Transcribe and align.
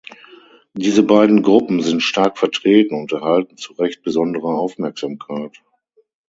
Diese 0.73 1.03
beiden 1.03 1.43
Gruppen 1.43 1.83
sind 1.83 2.01
stark 2.01 2.39
vertreten 2.39 2.95
und 2.99 3.11
erhalten 3.11 3.55
zu 3.57 3.73
recht 3.73 4.01
besondere 4.01 4.47
Aufmerksamkeit. 4.47 5.61